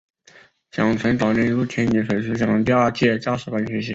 [0.71, 3.89] 蒋拯早年入天津水师学堂第二届驾驶班学习。